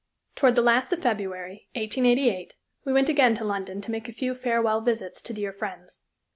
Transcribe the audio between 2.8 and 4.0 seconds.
we went again to London to